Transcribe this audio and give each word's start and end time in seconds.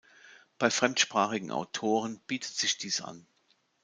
Bei 0.57 0.71
fremdsprachigen 0.71 1.51
Autoren 1.51 2.21
bietet 2.25 2.55
sich 2.55 2.79
dies 2.79 3.01
an. 3.01 3.27